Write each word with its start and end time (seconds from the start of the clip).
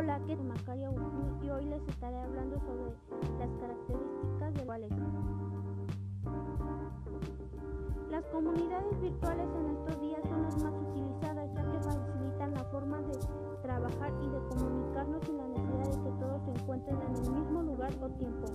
Hola, 0.00 0.18
¿qué 0.26 0.34
tal? 0.34 0.46
Macario 0.46 0.94
y 1.42 1.50
hoy 1.50 1.66
les 1.66 1.86
estaré 1.86 2.18
hablando 2.18 2.58
sobre 2.60 2.84
las 3.38 3.50
características 3.60 4.54
del 4.54 4.66
wallet. 4.66 4.88
Las 8.10 8.24
comunidades 8.32 8.98
virtuales 8.98 9.46
en 9.54 9.76
estos 9.76 10.00
días 10.00 10.20
son 10.22 10.42
las 10.42 10.56
más 10.64 10.72
utilizadas 10.88 11.52
ya 11.52 11.70
que 11.70 11.80
facilitan 11.80 12.54
la 12.54 12.64
forma 12.64 13.02
de 13.02 13.18
trabajar 13.60 14.10
y 14.22 14.28
de 14.30 14.38
comunicarnos 14.48 15.22
sin 15.22 15.36
la 15.36 15.48
necesidad 15.48 15.84
de 15.84 16.02
que 16.02 16.18
todos 16.18 16.42
se 16.44 16.50
encuentren 16.50 16.96
en 17.02 17.16
el 17.16 17.30
mismo 17.32 17.62
lugar 17.62 17.92
o 18.00 18.08
tiempo. 18.08 18.49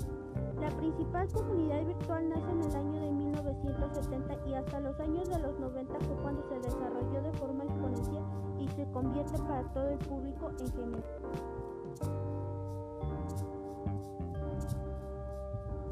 La 0.66 0.72
principal 0.72 1.28
comunidad 1.32 1.86
virtual 1.86 2.28
nace 2.28 2.52
en 2.52 2.64
el 2.64 2.76
año 2.76 3.00
de 3.00 3.12
1970 3.12 4.48
y 4.48 4.56
hasta 4.56 4.80
los 4.80 5.00
años 5.00 5.30
de 5.30 5.38
los 5.38 5.60
90 5.60 5.94
fue 6.00 6.16
cuando 6.24 6.42
se 6.50 6.60
desarrolló 6.60 7.22
de 7.22 7.32
forma 7.34 7.66
exponencial 7.66 8.24
y 8.58 8.68
se 8.70 8.84
convierte 8.92 9.38
para 9.44 9.62
todo 9.74 9.90
el 9.90 10.00
público 10.00 10.50
en 10.60 10.72
general. 10.72 11.04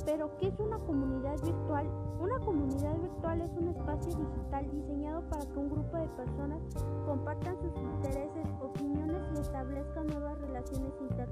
Pero, 0.05 0.35
¿qué 0.39 0.47
es 0.47 0.59
una 0.59 0.79
comunidad 0.79 1.39
virtual? 1.43 1.87
Una 2.19 2.39
comunidad 2.39 2.97
virtual 2.97 3.41
es 3.41 3.51
un 3.55 3.67
espacio 3.67 4.15
digital 4.15 4.71
diseñado 4.71 5.21
para 5.29 5.45
que 5.45 5.59
un 5.59 5.69
grupo 5.69 5.97
de 5.97 6.07
personas 6.07 6.61
compartan 7.05 7.57
sus 7.61 7.77
intereses, 7.77 8.47
opiniones 8.59 9.21
y 9.35 9.39
establezcan 9.39 10.07
nuevas 10.07 10.41
relaciones 10.41 10.93
interpersonales. 10.99 11.22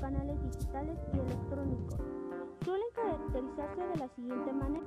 Canales 0.00 0.42
digitales 0.42 0.98
y 1.12 1.18
electrónicos. 1.18 2.00
Suelen 2.64 2.88
caracterizarse 2.94 3.86
de 3.86 3.96
la 3.96 4.08
siguiente 4.08 4.52
manera. 4.52 4.86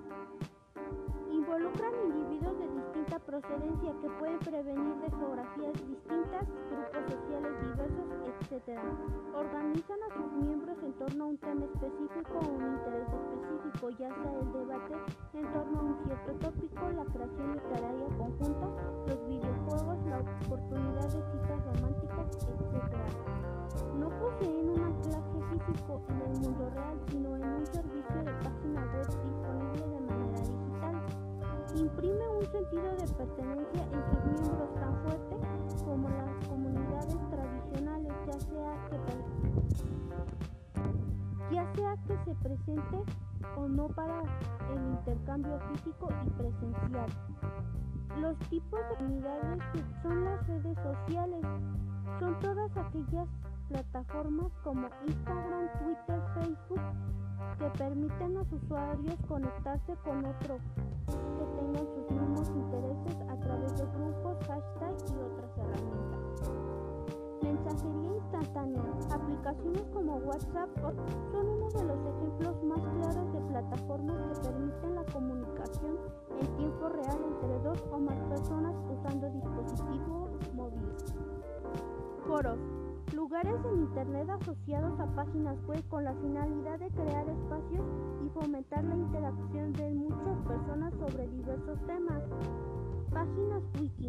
Involucran 1.31 1.93
individuos 2.05 2.57
de 2.59 2.67
distinta 2.67 3.19
procedencia 3.19 3.93
que 4.01 4.09
pueden 4.19 4.39
prevenir 4.39 4.95
de 4.95 5.09
geografías 5.11 5.73
distintas, 5.87 6.45
grupos 6.69 7.03
sociales 7.13 7.53
diversos, 7.61 8.07
etc. 8.27 8.79
Organizan 9.35 9.99
a 10.03 10.13
sus 10.15 10.31
miembros 10.43 10.77
en 10.83 10.93
torno 10.93 11.23
a 11.23 11.27
un 11.27 11.37
tema 11.37 11.65
específico 11.65 12.39
o 12.39 12.49
un 12.49 12.65
interés 12.73 13.07
específico, 13.07 13.89
ya 13.91 14.09
sea 14.09 14.33
el 14.39 14.51
debate 14.51 14.95
en 15.33 15.53
torno 15.53 15.79
a 15.79 15.83
un 15.83 15.97
cierto 16.03 16.31
tópico, 16.33 16.89
la 16.89 17.05
creación 17.05 17.53
literaria 17.53 18.07
conjunta, 18.17 18.67
los 19.07 19.18
físico 25.69 26.01
en 26.09 26.21
el 26.21 26.29
mundo 26.39 26.69
real, 26.73 26.97
sino 27.09 27.35
en 27.35 27.43
un 27.43 27.65
servicio 27.65 28.15
de 28.23 28.33
página 28.43 28.85
web 28.93 29.07
disponible 29.23 29.87
de 29.87 29.99
manera 30.01 30.39
digital. 30.41 30.95
Imprime 31.75 32.27
un 32.29 32.45
sentido 32.45 32.89
de 32.95 33.07
pertenencia 33.13 33.83
en 33.83 34.01
sus 34.09 34.21
miembros 34.25 34.73
tan 34.75 34.93
fuerte 35.03 35.35
como 35.85 36.09
las 36.09 36.47
comunidades 36.47 37.17
tradicionales, 37.29 38.13
ya 38.25 38.39
sea 38.39 38.71
que, 38.89 38.97
ya 41.53 41.65
sea 41.75 41.95
que 42.07 42.17
se 42.25 42.33
presente 42.35 42.97
o 43.55 43.67
no 43.67 43.87
para 43.89 44.23
el 44.73 44.81
intercambio 44.91 45.59
físico 45.71 46.09
y 46.25 46.29
presencial. 46.31 47.09
Los 48.19 48.37
tipos 48.49 48.79
de 48.79 48.95
comunidades 48.95 49.61
son 50.01 50.25
las 50.25 50.47
redes 50.47 50.77
sociales, 50.77 51.18
plataformas 54.19 54.51
como 54.63 54.89
Instagram, 55.07 55.69
Twitter, 55.79 56.21
Facebook 56.33 56.81
que 57.57 57.69
permiten 57.77 58.21
a 58.21 58.39
los 58.39 58.51
usuarios 58.51 59.15
conectarse 59.27 59.95
con 60.03 60.25
otros 60.25 60.59
que 61.07 61.45
tengan 61.55 61.87
sus 61.87 62.11
mismos 62.11 62.49
intereses 62.49 63.17
a 63.29 63.39
través 63.39 63.77
de 63.77 63.85
grupos, 63.85 64.37
hashtags 64.45 65.11
y 65.11 65.15
otras 65.15 65.57
herramientas. 65.57 66.51
Mensajería 67.41 68.15
instantánea. 68.15 68.83
Aplicaciones 69.09 69.87
como 69.93 70.15
WhatsApp 70.17 70.69
son 71.31 71.47
uno 71.47 71.69
de 71.69 71.83
los 71.85 71.99
ejemplos 72.05 72.63
más 72.63 72.81
claros 72.81 73.33
de 73.33 73.39
plataformas 73.47 74.39
que 74.39 74.49
permiten 74.49 74.95
la 74.95 75.05
comunicación 75.05 75.97
en 76.41 76.57
tiempo 76.57 76.89
real 76.89 77.19
entre 77.23 77.59
dos 77.59 77.83
o 77.91 77.99
más 77.99 78.19
personas 78.27 78.75
usando 78.91 79.29
dispositivos 79.29 80.29
móviles. 80.53 81.15
Foros 82.27 82.59
lugares 83.19 83.59
en 83.65 83.81
Internet 83.81 84.29
asociados 84.29 84.97
a 84.97 85.05
páginas 85.13 85.57
web 85.67 85.83
con 85.89 86.05
la 86.05 86.13
finalidad 86.13 86.79
de 86.79 86.89
crear 86.91 87.27
espacios 87.27 87.85
y 88.25 88.29
fomentar 88.29 88.81
la 88.85 88.95
interacción 88.95 89.73
de 89.73 89.93
muchas 89.93 90.37
personas 90.47 90.93
sobre 90.93 91.27
diversos 91.27 91.77
temas. 91.85 92.23
Páginas 93.11 93.61
wiki 93.77 94.07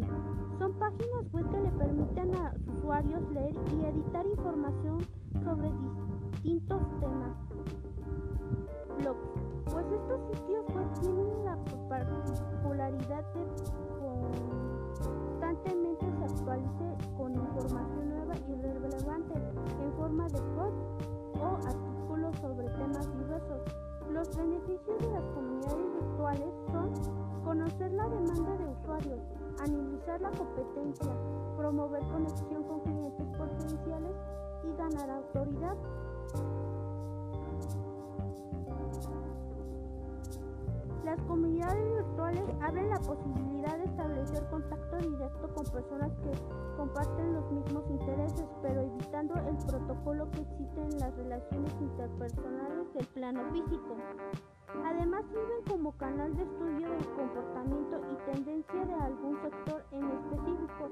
son 0.57 0.71
páginas 0.79 1.29
web 1.33 1.45
que 1.51 1.59
le 1.59 1.71
permiten 1.71 2.35
a 2.35 2.53
usuarios 2.77 3.21
leer 3.33 3.53
y 3.75 3.83
editar 3.83 4.25
información 4.25 4.99
sobre 5.43 5.69
distintos 6.31 6.81
la 27.91 28.07
demanda 28.07 28.55
de 28.57 28.67
usuarios, 28.67 29.19
analizar 29.59 30.21
la 30.21 30.31
competencia, 30.31 31.11
promover 31.57 32.01
conexión 32.03 32.63
con 32.63 32.79
clientes 32.81 33.27
potenciales 33.37 34.15
y 34.63 34.77
ganar 34.77 35.09
autoridad. 35.09 35.75
Las 41.03 41.21
comunidades 41.23 41.95
virtuales 41.95 42.43
abren 42.61 42.89
la 42.89 42.99
posibilidad 42.99 43.70
personas 45.71 46.11
que 46.23 46.31
comparten 46.77 47.33
los 47.33 47.51
mismos 47.51 47.83
intereses, 47.89 48.45
pero 48.61 48.81
evitando 48.81 49.35
el 49.35 49.57
protocolo 49.65 50.29
que 50.31 50.41
existe 50.41 50.81
en 50.81 50.99
las 50.99 51.15
relaciones 51.15 51.73
interpersonales 51.79 52.93
del 52.93 53.05
plano 53.07 53.41
físico. 53.51 53.95
Además 54.85 55.25
sirven 55.27 55.63
como 55.67 55.91
canal 55.97 56.35
de 56.35 56.43
estudio 56.43 56.89
del 56.89 57.07
comportamiento 57.13 58.01
y 58.09 58.31
tendencia 58.31 58.85
de 58.85 58.93
algún 58.93 59.41
sector 59.41 59.83
en 59.91 60.03
específico 60.11 60.89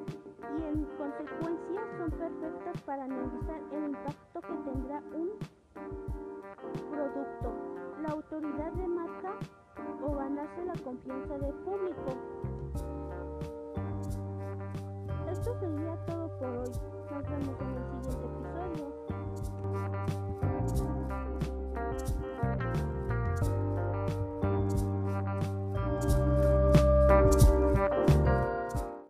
y 0.58 0.64
en 0.64 0.86
consecuencia 0.98 1.82
son 1.98 2.12
perfectas 2.12 2.82
para 2.84 3.04
analizar 3.06 3.62
el 3.72 3.84
impacto 3.86 4.42
que 4.42 4.72
tendrá 4.72 5.04
un 5.16 5.30
producto, 6.92 7.54
la 8.02 8.10
autoridad 8.10 8.72
de 8.74 8.88
marca 8.88 9.34
o 10.04 10.16
ganarse 10.16 10.66
la 10.66 10.76
confianza 10.84 11.38
del 11.38 11.54
público. 11.56 12.49